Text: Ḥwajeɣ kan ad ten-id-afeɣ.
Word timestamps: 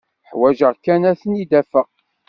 Ḥwajeɣ 0.29 0.73
kan 0.83 1.01
ad 1.09 1.17
ten-id-afeɣ. 1.21 1.87